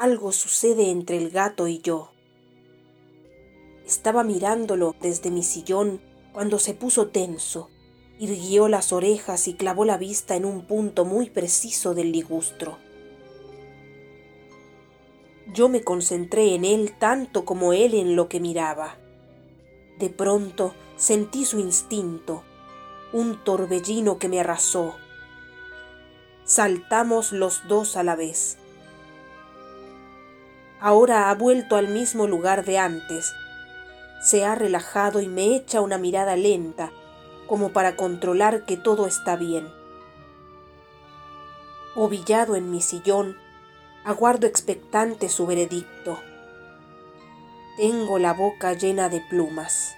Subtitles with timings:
[0.00, 2.10] algo sucede entre el gato y yo.
[3.86, 6.00] Estaba mirándolo desde mi sillón
[6.32, 7.68] cuando se puso tenso,
[8.18, 12.78] irguió las orejas y clavó la vista en un punto muy preciso del ligustro.
[15.52, 18.96] Yo me concentré en él tanto como él en lo que miraba.
[19.98, 22.42] De pronto sentí su instinto,
[23.12, 24.96] un torbellino que me arrasó.
[26.46, 28.56] Saltamos los dos a la vez.
[30.80, 33.34] Ahora ha vuelto al mismo lugar de antes.
[34.22, 36.90] Se ha relajado y me echa una mirada lenta,
[37.46, 39.68] como para controlar que todo está bien.
[41.94, 43.36] Ovillado en mi sillón,
[44.04, 46.18] aguardo expectante su veredicto.
[47.76, 49.94] Tengo la boca llena de plumas.